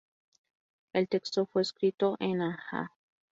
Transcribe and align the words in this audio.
El 0.93 1.07
texto 1.09 1.45
fue 1.45 1.61
escrito 1.61 2.17
en 2.19 2.41
Hanja. 2.41 2.91